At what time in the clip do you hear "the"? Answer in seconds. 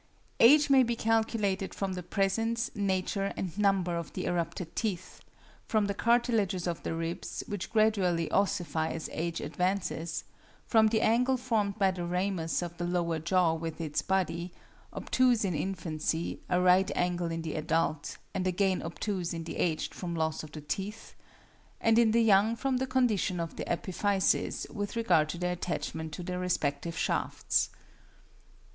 1.93-2.01, 4.13-4.25, 5.85-5.93, 6.81-6.95, 10.87-11.01, 11.91-12.03, 12.77-12.83, 17.43-17.53, 19.43-19.57, 20.51-20.61, 22.09-22.23, 22.77-22.87, 23.55-23.65